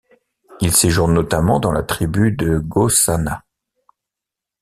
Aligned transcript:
Il 0.61 0.73
séjourne 0.75 1.13
notamment 1.13 1.59
dans 1.59 1.71
la 1.71 1.83
tribu 1.83 2.31
de 2.31 2.57
Gossanah. 2.57 3.43